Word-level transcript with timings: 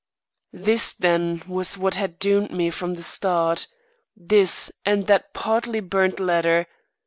This, 0.51 0.93
then, 0.93 1.43
was 1.47 1.77
what 1.77 1.93
had 1.93 2.17
doomed 2.17 2.49
me 2.49 2.71
from 2.71 2.95
the 2.95 3.03
start; 3.03 3.67
this, 4.15 4.71
and 4.83 5.05
that 5.05 5.31
partly 5.35 5.79
burned 5.79 6.19
letter. 6.19 6.65